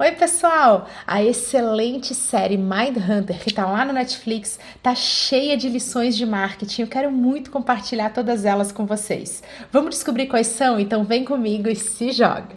Oi, 0.00 0.12
pessoal! 0.12 0.86
A 1.04 1.24
excelente 1.24 2.14
série 2.14 2.56
Mindhunter, 2.56 3.40
que 3.40 3.52
tá 3.52 3.66
lá 3.66 3.84
no 3.84 3.92
Netflix, 3.92 4.56
tá 4.80 4.94
cheia 4.94 5.56
de 5.56 5.68
lições 5.68 6.16
de 6.16 6.24
marketing. 6.24 6.82
Eu 6.82 6.86
quero 6.86 7.10
muito 7.10 7.50
compartilhar 7.50 8.10
todas 8.10 8.44
elas 8.44 8.70
com 8.70 8.86
vocês. 8.86 9.42
Vamos 9.72 9.90
descobrir 9.90 10.28
quais 10.28 10.46
são? 10.46 10.78
Então 10.78 11.02
vem 11.02 11.24
comigo 11.24 11.68
e 11.68 11.74
se 11.74 12.12
joga! 12.12 12.54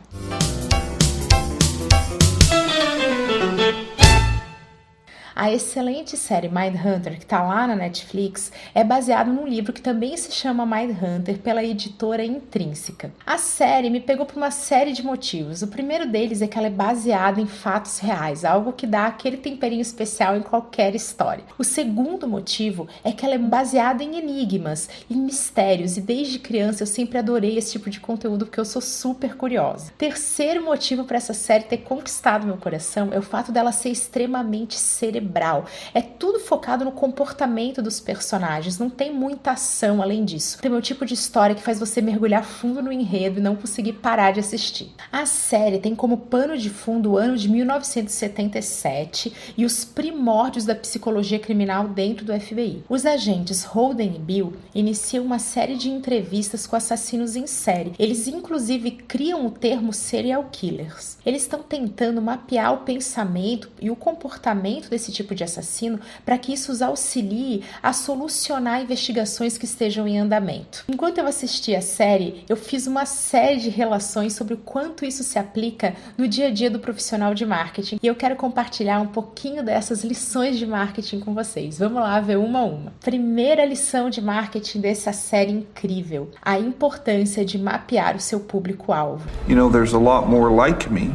A 5.42 5.52
excelente 5.52 6.16
série 6.18 6.48
Mindhunter, 6.48 7.18
que 7.18 7.23
está 7.23 7.41
lá 7.41 7.66
na 7.66 7.76
Netflix, 7.76 8.52
é 8.76 8.84
baseada 8.84 9.32
num 9.32 9.48
livro 9.48 9.73
que 9.73 9.82
também 9.82 10.16
se 10.16 10.32
chama 10.32 10.68
Mindhunter 10.68 11.40
pela 11.40 11.64
editora 11.64 12.23
Intrínseca. 12.23 13.12
A 13.26 13.40
série 13.40 13.90
me 13.90 14.00
pegou 14.00 14.23
por 14.23 14.38
uma 14.38 14.52
série 14.52 14.94
de 14.94 15.04
motivos. 15.04 15.64
O 15.64 15.68
primeiro 15.68 16.08
deles 16.08 16.44
é 16.44 16.48
que 16.48 16.59
ela 16.59 16.68
é 16.68 16.70
baseada 16.70 17.41
em 17.41 17.48
fatos 17.48 17.98
reais, 17.98 18.46
algo 18.46 18.72
que 18.72 18.86
dá 18.86 19.08
aquele 19.08 19.35
temperinho 19.35 19.82
especial 19.82 20.38
em 20.38 20.44
qualquer 20.44 20.94
história. 20.94 21.44
O 21.58 21.63
segundo 21.63 22.27
motivo 22.27 22.88
é 23.04 23.12
que 23.12 23.26
ela 23.26 23.34
é 23.34 23.40
baseada 23.40 24.04
em 24.04 24.20
enigmas, 24.20 24.90
em 25.10 25.16
mistérios, 25.16 25.98
e 25.98 26.02
desde 26.02 26.38
criança 26.38 26.84
eu 26.84 26.88
sempre 26.88 27.18
adorei 27.18 27.58
esse 27.58 27.71
tipo 27.71 27.90
de 27.90 27.99
conteúdo 27.99 28.46
porque 28.46 28.60
eu 28.60 28.66
sou 28.66 28.80
super 28.80 29.35
curiosa. 29.35 29.91
Terceiro 29.98 30.63
motivo 30.63 31.04
para 31.04 31.18
essa 31.18 31.34
série 31.34 31.63
ter 31.63 31.77
conquistado 31.77 32.46
meu 32.46 32.58
coração 32.58 33.10
é 33.12 33.18
o 33.18 33.23
fato 33.23 33.52
dela 33.52 33.71
ser 33.71 33.90
extremamente 33.90 34.76
cerebral 34.76 35.30
cerebral. 35.31 35.66
É 35.94 36.02
tudo 36.02 36.40
focado 36.40 36.84
no 36.84 36.91
comportamento 36.91 37.81
dos 37.81 37.99
personagens, 37.99 38.77
não 38.77 38.90
tem 38.90 39.13
muita 39.13 39.52
ação 39.52 40.02
além 40.02 40.26
disso. 40.26 40.59
Tem 40.62 40.71
o 40.71 40.81
tipo 40.81 41.05
de 41.05 41.13
história 41.13 41.55
que 41.55 41.62
faz 41.62 41.80
você 41.80 42.02
mergulhar 42.02 42.44
fundo 42.44 42.81
no 42.81 42.91
enredo 42.91 43.40
e 43.40 43.44
não 43.44 43.55
conseguir 43.55 43.94
parar 43.94 44.31
de 44.31 44.40
assistir. 44.40 44.91
A 45.12 45.26
série 45.26 45.80
tem 45.80 45.95
como 45.95 46.17
pano 46.17 46.57
de 46.57 46.70
fundo 46.70 47.12
o 47.12 47.17
ano 47.17 47.38
de 47.38 47.49
1977 47.49 49.34
e 49.57 49.66
os 49.66 49.85
primórdios 49.85 50.66
da 50.66 50.76
psicologia 50.76 51.40
criminal 51.40 51.87
dentro 51.87 52.26
do 52.26 52.40
FBI. 52.40 52.84
Os 52.90 53.05
agentes 53.05 53.63
Holden 53.63 54.15
e 54.15 54.20
Bill 54.20 54.54
iniciam 54.76 55.24
uma 55.26 55.40
série 55.40 55.76
de 55.76 55.90
entrevistas 55.90 56.68
com 56.68 56.76
assassinos 56.76 57.35
em 57.35 57.48
série. 57.48 57.93
Eles 57.98 58.27
inclusive 58.27 58.91
criam 58.91 59.46
o 59.46 59.52
termo 59.52 59.93
serial 59.93 60.49
killers. 60.52 61.18
Eles 61.26 61.43
estão 61.43 61.62
tentando 61.62 62.21
mapear 62.21 62.74
o 62.74 62.79
pensamento 62.79 63.70
e 63.79 63.90
o 63.90 63.96
comportamento 63.96 64.90
desse 64.90 65.12
esse 65.12 65.12
tipo 65.22 65.36
de 65.36 65.44
assassino 65.44 66.00
para 66.25 66.38
que 66.38 66.53
isso 66.53 66.72
os 66.72 66.81
auxilie 66.81 67.64
a 67.81 67.94
solucionar 67.94 68.81
investigações 68.81 69.58
que 69.58 69.66
estejam 69.66 70.08
em 70.08 70.19
andamento. 70.19 70.84
Enquanto 70.90 71.18
eu 71.18 71.28
assistia 71.28 71.78
a 71.78 71.81
série, 71.81 72.44
eu 72.50 72.56
fiz 72.56 72.88
uma 72.88 73.06
série 73.06 73.59
de 73.59 73.69
relações 73.69 74.34
sobre 74.34 74.53
o 74.53 74.58
quanto 74.58 75.06
isso 75.06 75.24
se 75.24 75.38
aplica 75.38 75.94
no 76.18 76.28
dia 76.28 76.47
a 76.47 76.52
dia 76.52 76.69
do 76.69 76.80
profissional 76.80 77.34
de 77.34 77.46
marketing 77.46 78.00
e 78.02 78.08
eu 78.08 78.16
quero 78.16 78.36
compartilhar 78.36 79.00
um 79.00 79.08
pouquinho 79.08 79.64
dessas 79.64 80.03
lições 80.03 80.58
de 80.58 80.66
marketing 80.66 81.19
com 81.19 81.34
vocês. 81.34 81.78
Vamos 81.78 82.02
lá 82.02 82.19
ver 82.19 82.38
uma 82.38 82.59
a 82.59 82.64
uma. 82.64 82.94
Primeira 83.02 83.66
lição 83.66 84.09
de 84.09 84.22
marketing 84.22 84.81
dessa 84.81 85.14
série 85.14 85.52
incrível: 85.52 86.31
a 86.42 86.58
importância 86.59 87.46
de 87.46 87.58
mapear 87.58 88.16
o 88.16 88.19
seu 88.19 88.40
público-alvo. 88.40 89.28
You 89.47 89.56
know, 89.56 89.72
there's 89.72 89.94
a 89.94 90.00
lot 90.00 90.28
more 90.28 90.53
like 90.53 90.92
me. 90.92 91.14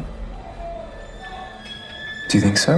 Do 2.29 2.37
you 2.37 2.41
think 2.41 2.57
so? 2.59 2.73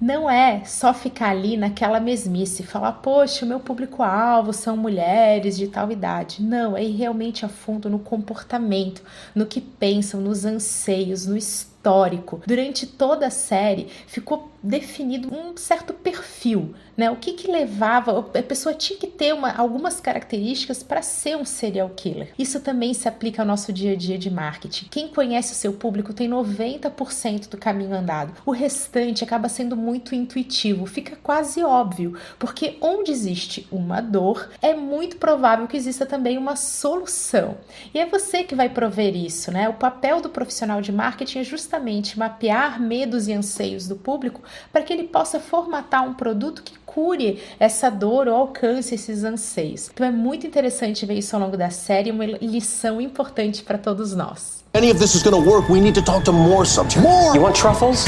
Não 0.00 0.28
é 0.28 0.64
só 0.64 0.92
ficar 0.92 1.30
ali 1.30 1.56
naquela 1.56 2.00
mesmice, 2.00 2.62
falar, 2.62 2.92
poxa, 2.92 3.44
o 3.44 3.48
meu 3.48 3.60
público-alvo 3.60 4.52
são 4.52 4.76
mulheres 4.76 5.56
de 5.56 5.68
tal 5.68 5.90
idade. 5.90 6.42
Não, 6.42 6.76
é 6.76 6.84
ir 6.84 6.96
realmente 6.96 7.44
a 7.44 7.48
fundo 7.48 7.88
no 7.88 7.98
comportamento, 7.98 9.02
no 9.34 9.46
que 9.46 9.60
pensam, 9.60 10.20
nos 10.20 10.44
anseios, 10.44 11.26
no 11.26 11.36
histórico. 11.84 12.40
Durante 12.46 12.86
toda 12.86 13.26
a 13.26 13.30
série 13.30 13.88
ficou 14.06 14.50
definido 14.62 15.28
um 15.28 15.54
certo 15.54 15.92
perfil, 15.92 16.74
né? 16.96 17.10
O 17.10 17.16
que 17.16 17.34
que 17.34 17.50
levava 17.50 18.18
a 18.18 18.42
pessoa 18.42 18.74
tinha 18.74 18.98
que 18.98 19.06
ter 19.06 19.34
uma, 19.34 19.52
algumas 19.52 20.00
características 20.00 20.82
para 20.82 21.02
ser 21.02 21.36
um 21.36 21.44
serial 21.44 21.90
killer. 21.90 22.32
Isso 22.38 22.60
também 22.60 22.94
se 22.94 23.06
aplica 23.06 23.42
ao 23.42 23.46
nosso 23.46 23.70
dia 23.70 23.92
a 23.92 23.96
dia 23.96 24.16
de 24.16 24.30
marketing. 24.30 24.86
Quem 24.90 25.08
conhece 25.08 25.52
o 25.52 25.56
seu 25.56 25.74
público 25.74 26.14
tem 26.14 26.30
90% 26.30 27.50
do 27.50 27.58
caminho 27.58 27.94
andado. 27.94 28.32
O 28.46 28.52
restante 28.52 29.22
acaba 29.22 29.50
sendo 29.50 29.76
muito 29.76 30.14
intuitivo, 30.14 30.86
fica 30.86 31.14
quase 31.22 31.62
óbvio, 31.62 32.16
porque 32.38 32.78
onde 32.80 33.10
existe 33.10 33.68
uma 33.70 34.00
dor, 34.00 34.48
é 34.62 34.72
muito 34.72 35.16
provável 35.18 35.66
que 35.66 35.76
exista 35.76 36.06
também 36.06 36.38
uma 36.38 36.56
solução. 36.56 37.58
E 37.92 37.98
é 37.98 38.06
você 38.06 38.42
que 38.42 38.54
vai 38.54 38.70
prover 38.70 39.14
isso, 39.14 39.52
né? 39.52 39.68
O 39.68 39.74
papel 39.74 40.22
do 40.22 40.30
profissional 40.30 40.80
de 40.80 40.90
marketing 40.90 41.40
é 41.40 41.44
justamente 41.44 41.73
mapear 42.18 42.80
medos 42.80 43.28
e 43.28 43.32
anseios 43.32 43.86
do 43.88 43.96
público 43.96 44.40
para 44.72 44.82
que 44.82 44.92
ele 44.92 45.04
possa 45.04 45.40
formatar 45.40 46.08
um 46.08 46.14
produto 46.14 46.62
que 46.62 46.78
cure 46.84 47.42
essa 47.58 47.90
dor 47.90 48.28
ou 48.28 48.34
alcance 48.34 48.94
esses 48.94 49.24
anseios. 49.24 49.90
Então 49.92 50.06
é 50.06 50.10
muito 50.10 50.46
interessante 50.46 51.04
ver 51.04 51.14
isso 51.14 51.34
ao 51.34 51.42
longo 51.42 51.56
da 51.56 51.70
série, 51.70 52.10
uma 52.10 52.24
lição 52.24 53.00
importante 53.00 53.62
para 53.62 53.78
todos 53.78 54.14
nós. 54.14 54.64
Any 54.74 54.90
of 54.90 54.98
this 54.98 55.14
is 55.14 55.22
going 55.22 55.40
to 55.40 55.50
work, 55.50 55.70
we 55.70 55.80
need 55.80 55.94
to 55.94 56.04
talk 56.04 56.24
to 56.24 56.32
more 56.32 56.66
subjects. 56.66 57.02
More. 57.02 57.36
You 57.36 57.42
want 57.42 57.56
truffles? 57.56 58.06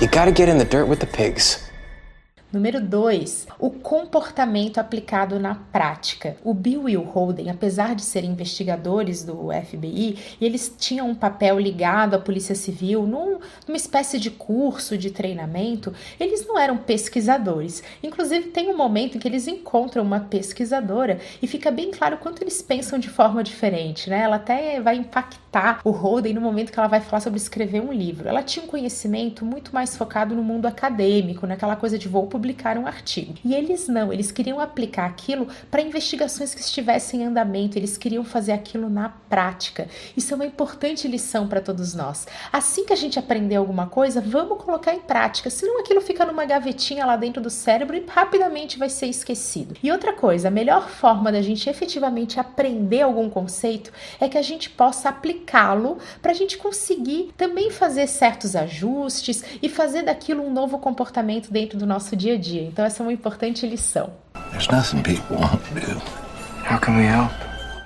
You 0.00 0.08
gotta 0.08 0.32
get 0.32 0.48
in 0.48 0.58
the 0.58 0.64
dirt 0.64 0.88
with 0.88 1.00
the 1.00 1.06
pigs. 1.06 1.69
Número 2.52 2.80
2, 2.80 3.46
o 3.60 3.70
comportamento 3.70 4.78
aplicado 4.78 5.38
na 5.38 5.54
prática. 5.54 6.36
O 6.42 6.52
Bill 6.52 6.88
e 6.88 6.96
o 6.96 7.02
Holden, 7.02 7.48
apesar 7.48 7.94
de 7.94 8.02
serem 8.02 8.32
investigadores 8.32 9.22
do 9.22 9.50
FBI, 9.52 10.18
eles 10.40 10.74
tinham 10.76 11.08
um 11.08 11.14
papel 11.14 11.60
ligado 11.60 12.14
à 12.14 12.18
Polícia 12.18 12.56
Civil 12.56 13.06
num, 13.06 13.38
numa 13.68 13.76
espécie 13.76 14.18
de 14.18 14.32
curso 14.32 14.98
de 14.98 15.12
treinamento, 15.12 15.94
eles 16.18 16.44
não 16.44 16.58
eram 16.58 16.76
pesquisadores. 16.76 17.84
Inclusive, 18.02 18.48
tem 18.48 18.68
um 18.68 18.76
momento 18.76 19.16
em 19.16 19.20
que 19.20 19.28
eles 19.28 19.46
encontram 19.46 20.02
uma 20.02 20.18
pesquisadora 20.18 21.20
e 21.40 21.46
fica 21.46 21.70
bem 21.70 21.92
claro 21.92 22.16
quanto 22.16 22.42
eles 22.42 22.60
pensam 22.60 22.98
de 22.98 23.08
forma 23.08 23.44
diferente, 23.44 24.10
né? 24.10 24.22
Ela 24.22 24.36
até 24.36 24.80
vai 24.80 24.96
impactar 24.96 25.80
o 25.84 25.90
Holden 25.90 26.34
no 26.34 26.40
momento 26.40 26.72
que 26.72 26.78
ela 26.80 26.88
vai 26.88 27.00
falar 27.00 27.20
sobre 27.20 27.38
escrever 27.38 27.80
um 27.80 27.92
livro. 27.92 28.28
Ela 28.28 28.42
tinha 28.42 28.64
um 28.64 28.68
conhecimento 28.68 29.44
muito 29.44 29.72
mais 29.72 29.96
focado 29.96 30.34
no 30.34 30.42
mundo 30.42 30.66
acadêmico, 30.66 31.46
naquela 31.46 31.76
coisa 31.76 31.96
de 31.96 32.08
vou 32.08 32.26
publicar 32.40 32.78
um 32.78 32.86
artigo. 32.86 33.34
E 33.44 33.54
eles 33.54 33.86
não, 33.86 34.10
eles 34.10 34.32
queriam 34.32 34.58
aplicar 34.58 35.04
aquilo 35.04 35.46
para 35.70 35.82
investigações 35.82 36.54
que 36.54 36.62
estivessem 36.62 37.20
em 37.20 37.24
andamento, 37.26 37.76
eles 37.76 37.98
queriam 37.98 38.24
fazer 38.24 38.52
aquilo 38.52 38.88
na 38.88 39.10
prática. 39.10 39.86
Isso 40.16 40.32
é 40.32 40.36
uma 40.36 40.46
importante 40.46 41.06
lição 41.06 41.46
para 41.46 41.60
todos 41.60 41.92
nós. 41.92 42.26
Assim 42.50 42.86
que 42.86 42.94
a 42.94 42.96
gente 42.96 43.18
aprender 43.18 43.56
alguma 43.56 43.86
coisa, 43.86 44.22
vamos 44.22 44.62
colocar 44.64 44.94
em 44.94 45.00
prática, 45.00 45.50
senão 45.50 45.80
aquilo 45.80 46.00
fica 46.00 46.24
numa 46.24 46.46
gavetinha 46.46 47.04
lá 47.04 47.14
dentro 47.14 47.42
do 47.42 47.50
cérebro 47.50 47.94
e 47.94 48.06
rapidamente 48.08 48.78
vai 48.78 48.88
ser 48.88 49.06
esquecido. 49.06 49.76
E 49.82 49.92
outra 49.92 50.14
coisa, 50.14 50.48
a 50.48 50.50
melhor 50.50 50.88
forma 50.88 51.30
da 51.30 51.42
gente 51.42 51.68
efetivamente 51.68 52.40
aprender 52.40 53.02
algum 53.02 53.28
conceito 53.28 53.92
é 54.18 54.30
que 54.30 54.38
a 54.38 54.42
gente 54.42 54.70
possa 54.70 55.10
aplicá-lo 55.10 55.98
para 56.22 56.30
a 56.30 56.34
gente 56.34 56.56
conseguir 56.56 57.32
também 57.36 57.70
fazer 57.70 58.06
certos 58.06 58.56
ajustes 58.56 59.44
e 59.62 59.68
fazer 59.68 60.04
daquilo 60.04 60.42
um 60.42 60.50
novo 60.50 60.78
comportamento 60.78 61.50
dentro 61.50 61.78
do 61.78 61.86
nosso 61.86 62.16
dia 62.16 62.29
dia 62.30 62.34
a 62.34 62.38
dia. 62.38 62.62
Então 62.62 62.84
essa 62.84 63.02
é 63.02 63.06
uma 63.06 63.12
importante 63.12 63.66
lição. 63.66 64.10
There's 64.50 64.68
nothing 64.68 65.02
people 65.02 65.36
won't 65.36 65.62
do. 65.74 66.00
How 66.68 66.78
can 66.78 66.96
we 66.96 67.04
help? 67.04 67.32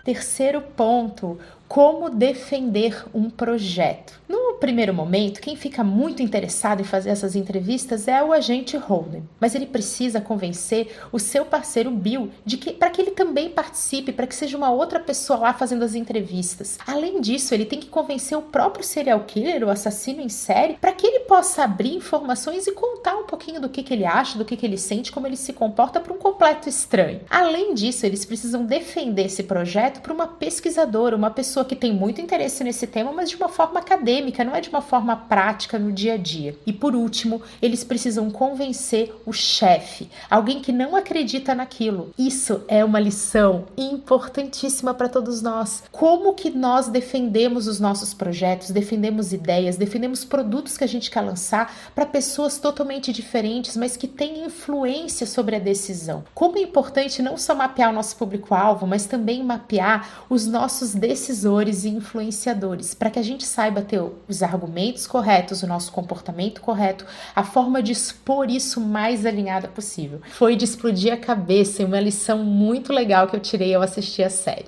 Terceiro 0.05 0.60
ponto, 0.60 1.38
como 1.66 2.10
defender 2.10 3.05
um 3.15 3.31
projeto. 3.31 4.21
No 4.54 4.60
primeiro 4.60 4.94
momento, 4.94 5.41
quem 5.41 5.56
fica 5.56 5.82
muito 5.82 6.22
interessado 6.22 6.81
em 6.81 6.84
fazer 6.84 7.10
essas 7.10 7.34
entrevistas 7.34 8.06
é 8.06 8.22
o 8.22 8.32
agente 8.32 8.76
Holden, 8.76 9.28
mas 9.41 9.54
ele 9.54 9.66
precisa 9.66 10.20
convencer 10.20 10.97
o 11.12 11.19
seu 11.19 11.44
parceiro 11.44 11.91
Bill 11.91 12.31
de 12.47 12.56
que 12.56 12.72
para 12.72 12.88
que 12.88 13.03
ele 13.03 13.10
também 13.10 13.50
participe, 13.50 14.12
para 14.12 14.26
que 14.26 14.34
seja 14.34 14.56
uma 14.56 14.70
outra 14.70 15.00
pessoa 15.00 15.41
lá 15.41 15.53
fazendo 15.53 15.84
as 15.84 15.94
entrevistas. 15.94 16.78
Além 16.87 17.20
disso, 17.20 17.53
ele 17.53 17.66
tem 17.66 17.81
que 17.81 17.88
convencer 17.88 18.38
o 18.38 18.43
próprio 18.43 18.84
serial 18.84 19.20
killer, 19.20 19.64
o 19.64 19.70
assassino 19.70 20.22
em 20.22 20.28
série, 20.28 20.75
para 20.75 20.93
que 20.93 21.06
ele 21.06 21.20
possa 21.20 21.64
abrir 21.64 21.94
informações 21.94 22.67
e 22.67 22.73
contar 22.73 23.17
um 23.17 23.26
pouquinho 23.26 23.61
do 23.61 23.69
que, 23.69 23.82
que 23.82 23.93
ele 23.93 24.06
acha, 24.06 24.38
do 24.38 24.44
que, 24.44 24.56
que 24.56 24.64
ele 24.64 24.78
sente, 24.78 25.12
como 25.12 25.26
ele 25.26 25.37
se 25.37 25.52
comporta 25.52 26.00
para 26.00 26.12
um 26.12 26.19
completo 26.19 26.69
estranho. 26.69 27.20
Além 27.28 27.75
disso, 27.75 28.06
eles 28.06 28.25
precisam 28.25 28.64
defender 28.64 29.26
esse 29.26 29.43
projeto 29.43 30.00
para 30.00 30.12
uma 30.12 30.28
pesquisadora, 30.28 31.17
uma 31.17 31.31
pessoa 31.31 31.64
pessoa 31.64 31.64
que 31.64 31.76
tem 31.76 31.93
muito 31.93 32.20
interesse 32.20 32.62
nesse 32.62 32.87
tema, 32.87 33.12
mas 33.12 33.31
de 33.31 33.37
uma 33.37 33.49
forma 33.49 33.81
acadêmica, 33.81 34.44
não 34.44 34.55
é 34.55 34.61
de 34.61 34.69
uma 34.69 34.81
forma 34.81 35.17
prática 35.17 35.79
no 35.79 35.93
dia 35.93 36.14
a 36.14 36.17
dia. 36.17 36.56
E 36.67 36.73
por 36.73 36.94
último, 36.94 37.43
eles 37.61 37.82
precisam 37.82 38.31
convencer 38.31 39.14
o 39.25 39.32
chefe, 39.32 40.08
alguém 40.31 40.61
que 40.61 40.73
não 40.73 40.94
acredita 40.96 41.55
naquilo. 41.55 42.12
Isso 42.19 42.62
é 42.69 42.85
uma 42.85 43.00
lição 43.00 43.67
importantíssima 43.76 44.94
para 44.94 45.08
todos 45.08 45.43
nós. 45.43 45.85
Como 45.91 46.35
que 46.35 46.50
nós 46.50 46.88
defendemos 46.88 47.67
os 47.67 47.81
nossos 47.81 48.14
projetos, 48.14 48.70
defendemos 48.70 49.32
ideias, 49.32 49.76
defendemos 49.76 50.25
produtos 50.25 50.76
que 50.76 50.85
a 50.85 50.88
gente 50.88 51.11
quer 51.11 51.20
lançar 51.20 51.75
para 51.94 52.06
pessoas 52.06 52.58
totalmente 52.58 53.12
diferentes, 53.12 53.76
mas 53.76 53.97
que 53.97 54.06
têm 54.06 54.44
influência 54.44 55.26
sobre 55.26 55.56
a 55.56 55.58
decisão. 55.58 56.25
Como 56.35 56.58
é 56.58 56.62
importante 56.62 57.23
não 57.23 57.37
só 57.37 57.55
mapear 57.55 57.90
o 57.90 57.94
nosso 57.94 58.17
público-alvo, 58.17 58.87
mas 58.87 59.06
também 59.06 59.43
mapear 59.43 60.25
os 60.29 60.47
nossos 60.47 60.94
decisores 60.94 61.85
e 61.85 61.88
influenciadores, 61.88 62.94
para 62.94 63.11
que 63.11 63.19
a 63.19 63.23
gente 63.23 63.44
saiba 63.44 63.82
ter 63.82 64.02
os 64.29 64.33
argumentos 64.42 65.06
corretos, 65.06 65.62
o 65.62 65.66
nosso 65.66 65.92
comportamento 65.92 66.60
correto, 66.60 67.06
a 67.34 67.42
forma 67.42 67.82
de 67.82 67.92
expor 67.92 68.50
isso 68.50 68.81
mais 68.81 69.25
alinhada 69.25 69.69
possível. 69.69 70.20
Foi 70.31 70.56
de 70.56 70.64
explodir 70.64 71.12
a 71.12 71.16
cabeça 71.16 71.82
e 71.82 71.84
uma 71.84 72.00
lição 72.00 72.38
muito 72.44 72.92
legal 72.92 73.26
que 73.26 73.36
eu 73.36 73.40
tirei 73.40 73.75
ao 73.75 73.82
assistir 73.82 74.22
a 74.22 74.31
série. 74.31 74.66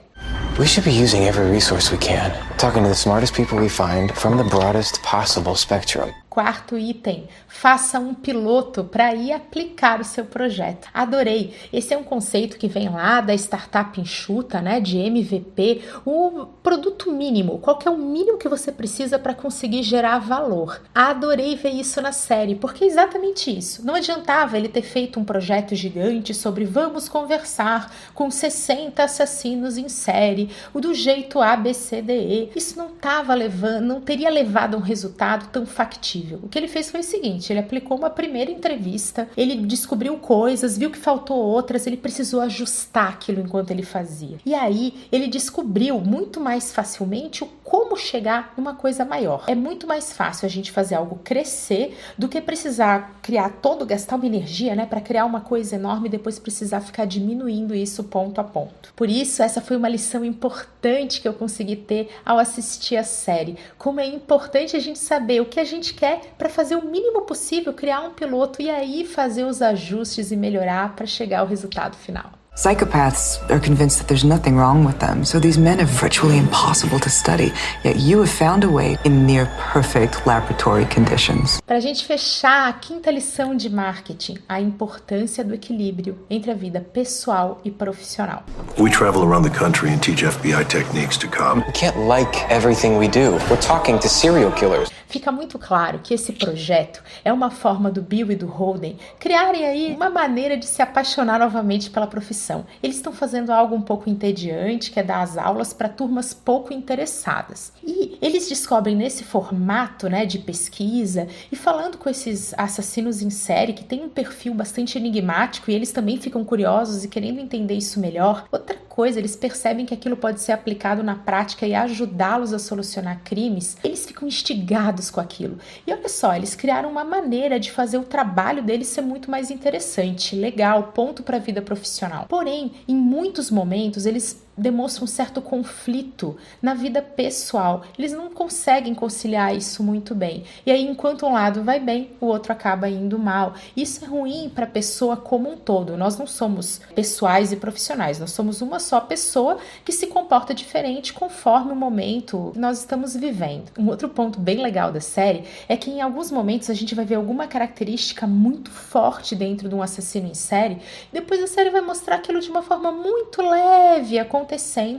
We 0.58 0.66
should 0.66 0.88
be 0.88 1.04
using 1.04 1.26
every 1.26 1.50
resource 1.50 1.92
we 1.92 1.98
can, 1.98 2.32
talking 2.56 2.82
to 2.82 2.88
the 2.88 2.94
smartest 2.94 3.34
people 3.34 3.58
we 3.58 3.68
find 3.68 4.10
from 4.12 4.38
the 4.38 4.44
broadest 4.44 5.02
possible 5.02 5.54
spectrum. 5.54 6.10
Quarto 6.36 6.76
item, 6.76 7.26
faça 7.48 7.98
um 7.98 8.12
piloto 8.12 8.84
para 8.84 9.14
ir 9.14 9.32
aplicar 9.32 10.02
o 10.02 10.04
seu 10.04 10.26
projeto. 10.26 10.86
Adorei. 10.92 11.54
Esse 11.72 11.94
é 11.94 11.96
um 11.96 12.04
conceito 12.04 12.58
que 12.58 12.68
vem 12.68 12.90
lá 12.90 13.22
da 13.22 13.32
startup 13.32 13.98
enxuta, 13.98 14.60
né, 14.60 14.78
de 14.78 14.98
MVP, 14.98 15.80
o 16.04 16.44
produto 16.62 17.10
mínimo. 17.10 17.58
Qual 17.58 17.78
é 17.86 17.88
o 17.88 17.96
mínimo 17.96 18.36
que 18.36 18.50
você 18.50 18.70
precisa 18.70 19.18
para 19.18 19.32
conseguir 19.32 19.82
gerar 19.82 20.18
valor? 20.18 20.82
Adorei 20.94 21.56
ver 21.56 21.70
isso 21.70 22.02
na 22.02 22.12
série, 22.12 22.54
porque 22.54 22.84
é 22.84 22.86
exatamente 22.86 23.56
isso. 23.56 23.82
Não 23.82 23.94
adiantava 23.94 24.58
ele 24.58 24.68
ter 24.68 24.82
feito 24.82 25.18
um 25.18 25.24
projeto 25.24 25.74
gigante 25.74 26.34
sobre 26.34 26.66
vamos 26.66 27.08
conversar 27.08 27.90
com 28.12 28.30
60 28.30 29.02
assassinos 29.02 29.78
em 29.78 29.88
série, 29.88 30.50
o 30.74 30.82
do 30.82 30.92
jeito 30.92 31.40
ABCDE. 31.40 32.50
Isso 32.54 32.76
não 32.76 32.90
tava 32.90 33.32
levando, 33.32 33.86
não 33.86 34.02
teria 34.02 34.28
levado 34.28 34.74
a 34.74 34.76
um 34.76 34.82
resultado 34.82 35.48
tão 35.50 35.64
factível 35.64 36.25
O 36.34 36.49
que 36.49 36.58
ele 36.58 36.69
fez 36.69 36.90
foi 36.90 37.00
o 37.00 37.05
seguinte: 37.05 37.52
ele 37.52 37.61
aplicou 37.61 37.96
uma 37.96 38.11
primeira 38.11 38.50
entrevista, 38.50 39.28
ele 39.37 39.56
descobriu 39.56 40.17
coisas, 40.19 40.76
viu 40.76 40.90
que 40.90 40.99
faltou 40.99 41.37
outras, 41.37 41.87
ele 41.87 41.96
precisou 41.96 42.40
ajustar 42.40 43.08
aquilo 43.08 43.40
enquanto 43.40 43.70
ele 43.70 43.82
fazia. 43.82 44.38
E 44.44 44.55
aí 44.55 44.94
ele 45.12 45.28
descobriu 45.28 46.00
muito 46.00 46.40
mais 46.40 46.73
facilmente 46.73 47.44
o 47.44 47.46
como 47.62 47.85
chegar 47.96 48.52
numa 48.56 48.75
coisa 48.75 49.04
maior. 49.04 49.44
É 49.46 49.54
muito 49.54 49.87
mais 49.87 50.12
fácil 50.12 50.46
a 50.46 50.48
gente 50.48 50.70
fazer 50.70 50.94
algo 50.94 51.20
crescer 51.22 51.96
do 52.16 52.28
que 52.28 52.40
precisar 52.40 53.19
criar 53.22 53.50
todo, 53.62 53.87
gastar 53.87 54.16
uma 54.16 54.26
energia, 54.26 54.75
né, 54.75 54.87
para 54.87 55.00
criar 55.00 55.25
uma 55.25 55.40
coisa 55.40 55.76
enorme 55.76 56.08
e 56.08 56.10
depois 56.10 56.38
precisar 56.38 56.81
ficar 56.81 57.04
diminuindo 57.06 57.75
isso 57.75 58.04
ponto 58.04 58.40
a 58.40 58.44
ponto. 58.44 58.93
Por 58.94 59.08
isso, 59.08 59.43
essa 59.43 59.60
foi 59.60 59.76
uma 59.76 59.88
lição 59.88 60.25
importante 60.25 61.20
que 61.20 61.28
eu 61.28 61.34
consegui 61.34 61.76
ter 61.76 62.08
ao 62.25 62.38
assistir 62.38 62.96
a 62.96 63.04
série. 63.04 63.56
Como 63.78 64.00
é 64.00 64.06
importante 64.06 64.76
a 64.76 64.81
gente 64.81 64.98
saber 64.98 65.40
o 65.40 65.46
que 65.46 65.60
a 65.60 65.64
gente 65.64 65.94
quer 65.94 66.34
para 66.38 66.48
fazer 66.48 66.76
o 66.76 66.84
mínimo 66.84 67.22
possível, 67.22 67.72
criar 67.72 68.00
um 68.00 68.14
piloto 68.14 68.62
e 68.62 68.70
aí 68.70 69.04
fazer 69.04 69.44
os 69.44 69.62
ajustes 69.62 70.31
e 70.31 70.37
melhorar 70.37 70.94
para 70.94 71.06
chegar 71.06 71.40
ao 71.40 71.46
resultado 71.46 71.96
final. 71.96 72.31
Psychopaths 72.56 73.38
are 73.50 73.61
convinced 73.61 73.99
that 73.99 74.08
there's 74.08 74.25
nothing 74.25 74.56
wrong 74.56 74.82
with 74.82 74.99
them, 74.99 75.26
so 75.26 75.38
these 75.38 75.58
men 75.58 75.79
are 75.79 75.85
virtually 75.85 76.38
impossible 76.38 76.99
to 76.99 77.11
study. 77.11 77.53
Yet 77.85 77.97
you 77.97 78.19
have 78.20 78.31
found 78.31 78.64
a 78.64 78.70
way 78.70 78.97
in 79.05 79.26
near 79.26 79.44
perfect 79.58 80.26
laboratory 80.26 80.87
conditions. 80.87 81.61
Para 81.67 81.76
a 81.76 81.81
gente 81.81 82.06
fechar 82.06 82.69
a 82.69 82.73
quinta 82.73 83.11
lição 83.11 83.55
de 83.55 83.69
marketing, 83.69 84.38
a 84.49 84.58
importância 84.58 85.44
do 85.44 85.53
equilíbrio 85.53 86.17
entre 86.31 86.50
a 86.50 86.55
vida 86.55 86.81
pessoal 86.81 87.61
e 87.62 87.70
profissional. 87.70 88.43
We 88.79 88.91
travel 88.91 89.23
around 89.23 89.43
the 89.43 89.55
country 89.55 89.91
and 89.91 90.00
teach 90.00 90.25
FBI 90.25 90.67
techniques 90.67 91.19
to 91.19 91.29
come. 91.29 91.62
We 91.67 91.73
can't 91.73 92.08
like 92.08 92.50
everything 92.50 92.97
we 92.97 93.06
do. 93.06 93.32
We're 93.50 93.61
talking 93.61 93.99
to 93.99 94.08
serial 94.08 94.50
killers. 94.53 94.88
Fica 95.08 95.31
muito 95.31 95.58
claro 95.58 96.00
que 96.03 96.14
esse 96.14 96.32
projeto 96.32 97.03
é 97.25 97.32
uma 97.32 97.50
forma 97.50 97.91
do 97.91 98.03
Bill 98.03 98.31
e 98.31 98.37
do 98.37 98.47
Holden 98.47 98.97
criarem 99.19 99.64
aí 99.64 99.94
uma 99.94 100.11
maneira 100.11 100.56
de 100.56 100.67
se 100.67 100.82
apaixonar 100.82 101.38
novamente 101.38 101.91
pela 101.91 102.06
profissão 102.06 102.67
eles 102.82 102.97
estão 102.97 103.12
fazendo 103.12 103.50
algo 103.50 103.75
um 103.75 103.81
pouco 103.81 104.08
entediante, 104.08 104.91
que 104.91 105.00
é 105.00 105.03
dar 105.03 105.23
as 105.23 105.37
aulas 105.37 105.73
para 105.73 105.88
turmas 105.88 106.32
pouco 106.32 106.73
interessadas. 106.73 107.73
E 107.85 108.19
eles 108.20 108.49
descobrem 108.49 108.97
nesse 108.97 109.25
formato, 109.25 110.08
né, 110.08 110.25
de 110.25 110.38
pesquisa 110.38 111.26
e 111.50 111.56
falando 111.56 111.99
com 111.99 112.08
esses 112.08 112.55
assassinos 112.56 113.23
em 113.23 113.31
série 113.31 113.73
que 113.73 113.85
tem 113.85 114.05
um 114.05 114.08
perfil 114.08 114.55
bastante 114.55 114.99
enigmático 114.99 115.70
e 115.70 115.75
eles 115.75 115.93
também 115.93 116.19
ficam 116.19 116.44
curiosos 116.44 117.05
e 117.05 117.08
querendo 117.08 117.41
entender 117.41 117.75
isso 117.75 118.00
melhor. 118.00 118.47
Outra 118.50 118.76
coisa, 118.96 119.19
eles 119.19 119.37
percebem 119.37 119.84
que 119.84 119.93
aquilo 119.93 120.16
pode 120.16 120.40
ser 120.40 120.52
aplicado 120.52 121.02
na 121.02 121.14
prática 121.14 121.66
e 121.66 121.75
ajudá-los 121.75 122.54
a 122.54 122.58
solucionar 122.58 123.20
crimes, 123.22 123.76
eles 123.84 124.06
ficam 124.06 124.26
instigados 124.26 125.10
com 125.10 125.20
aquilo. 125.20 125.58
E 125.87 125.93
olha 125.93 126.08
só, 126.08 126.34
eles 126.34 126.54
criaram 126.54 126.90
uma 126.90 127.04
maneira 127.04 127.60
de 127.60 127.70
fazer 127.70 127.98
o 127.98 128.04
trabalho 128.04 128.62
deles 128.62 128.88
ser 128.88 129.02
muito 129.02 129.31
mais 129.31 129.50
interessante, 129.50 130.34
legal, 130.34 130.93
ponto 130.94 131.22
para 131.22 131.37
a 131.37 131.40
vida 131.40 131.60
profissional. 131.60 132.25
Porém, 132.26 132.72
em 132.88 132.96
muitos 132.96 133.50
momentos, 133.50 134.06
eles 134.06 134.45
demonstram 134.56 135.05
um 135.05 135.08
certo 135.08 135.43
conflito 135.43 136.37
na 136.62 136.73
vida 136.73 137.03
pessoal. 137.03 137.82
Eles 137.99 138.12
não 138.12 138.31
conseguem 138.31 138.94
conciliar 138.94 139.55
isso 139.55 139.82
muito 139.82 140.14
bem. 140.14 140.44
E 140.64 140.70
aí, 140.70 140.82
enquanto 140.82 141.26
um 141.26 141.32
lado 141.32 141.62
vai 141.62 141.79
bem, 141.79 142.11
o 142.20 142.26
outro 142.26 142.53
acaba 142.53 142.88
indo 142.88 143.19
mal. 143.19 143.55
Isso 143.76 144.05
é 144.05 144.08
ruim 144.08 144.50
para 144.53 144.64
a 144.64 144.69
pessoa 144.69 145.17
como 145.17 145.50
um 145.50 145.56
todo. 145.56 145.97
Nós 145.97 146.17
não 146.17 146.26
somos 146.26 146.81
pessoais 146.94 147.53
e 147.53 147.56
profissionais, 147.56 148.19
nós 148.19 148.31
somos 148.31 148.62
uma 148.62 148.81
só 148.81 149.00
pessoa 149.00 149.58
que 149.85 149.93
se 149.93 150.06
comporta 150.06 150.55
diferente 150.55 151.12
conforme 151.12 151.73
o 151.73 151.76
momento 151.76 152.50
que 152.55 152.58
nós 152.58 152.79
estamos 152.79 153.14
vivendo. 153.14 153.70
Um 153.79 153.88
outro 153.88 154.08
ponto 154.08 154.41
bem 154.41 154.62
legal 154.62 154.91
da 154.91 155.00
série 155.00 155.44
é 155.69 155.76
que 155.76 155.91
em 155.91 156.00
alguns 156.00 156.31
momentos 156.31 156.70
a 156.70 156.75
gente 156.75 156.94
vai 156.94 157.05
ver 157.05 157.17
alguma 157.17 157.47
característica 157.47 158.26
muito 158.26 158.70
forte 158.70 159.35
dentro 159.35 159.69
de 159.69 159.75
um 159.75 159.82
assassino 159.82 160.29
em 160.29 160.35
série, 160.35 160.79
depois 161.12 161.43
a 161.43 161.47
série 161.47 161.70
vai 161.70 161.81
mostrar 161.81 162.17
aquilo 162.17 162.41
de 162.41 162.49
uma 162.49 162.62
forma 162.62 162.91
muito 162.91 163.43
leve, 163.43 164.19
acontecendo 164.19 164.45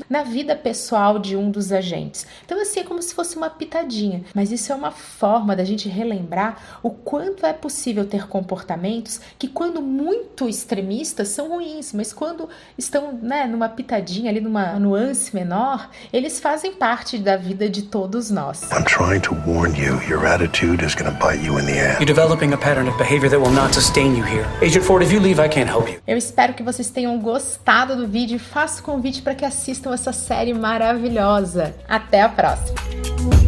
na 0.09 0.23
vida 0.23 0.55
pessoal 0.55 1.19
de 1.19 1.35
um 1.35 1.49
dos 1.49 1.71
agentes. 1.71 2.27
Então, 2.45 2.61
assim, 2.61 2.79
é 2.79 2.83
como 2.83 3.01
se 3.01 3.13
fosse 3.13 3.37
uma 3.37 3.49
pitadinha, 3.49 4.23
mas 4.33 4.51
isso 4.51 4.71
é 4.71 4.75
uma 4.75 4.91
forma 4.91 5.55
da 5.55 5.63
gente 5.63 5.89
relembrar 5.89 6.79
o 6.83 6.89
quanto 6.89 7.45
é 7.45 7.53
possível 7.53 8.05
ter 8.05 8.27
comportamentos 8.27 9.19
que, 9.37 9.47
quando 9.47 9.81
muito 9.81 10.47
extremistas, 10.47 11.29
são 11.29 11.49
ruins, 11.49 11.93
mas 11.93 12.13
quando 12.13 12.49
estão 12.77 13.13
né, 13.13 13.45
numa 13.45 13.69
pitadinha 13.69 14.29
ali, 14.29 14.41
numa 14.41 14.79
nuance 14.79 15.33
menor, 15.33 15.89
eles 16.11 16.39
fazem 16.39 16.73
parte 16.73 17.17
da 17.17 17.37
vida 17.37 17.69
de 17.69 17.83
todos 17.83 18.29
nós. 18.29 18.63
I'm 18.71 18.83
trying 18.83 19.21
to 19.21 19.35
warn 19.47 19.75
you, 19.79 20.01
your 20.09 20.25
attitude 20.25 20.83
is 20.83 20.95
going 20.95 21.11
to 21.11 21.17
bite 21.25 21.43
you 21.43 21.59
in 21.59 21.65
the 21.65 21.79
ass. 21.79 21.99
You're 21.99 22.05
developing 22.05 22.53
a 22.53 22.57
pattern 22.57 22.87
of 22.87 22.97
behavior 22.97 23.29
that 23.29 23.39
will 23.39 23.53
not 23.53 23.73
sustain 23.73 24.15
you 24.15 24.23
here. 24.23 24.45
Agent 24.61 24.83
Ford, 24.85 25.03
if 25.03 25.11
you 25.11 25.19
leave, 25.19 25.39
I 25.39 25.47
can't 25.47 25.69
help 25.69 25.89
you. 25.89 25.99
Eu 26.07 26.17
espero 26.17 26.53
que 26.53 26.63
vocês 26.63 26.89
tenham 26.89 27.17
gostado 27.19 27.95
do 27.95 28.07
vídeo 28.07 28.35
e 28.35 28.39
faço 28.39 28.81
o 28.81 28.83
convite 28.83 29.21
para 29.21 29.35
que 29.37 29.45
assistam 29.45 29.93
essa 29.93 30.11
série 30.11 30.53
maravilhosa. 30.53 31.73
Até 31.87 32.21
a 32.21 32.29
próxima! 32.29 33.46